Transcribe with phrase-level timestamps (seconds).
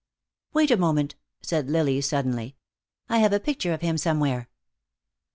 [0.51, 1.13] "Wait a moment,"
[1.43, 2.55] said Lily, suddenly.
[3.07, 4.49] "I have a picture of him somewhere."